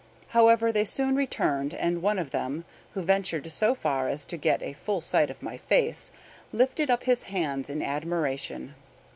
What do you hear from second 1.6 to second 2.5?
and one of